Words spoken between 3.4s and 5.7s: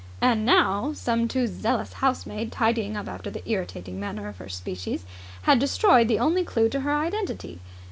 irritating manner of her species, had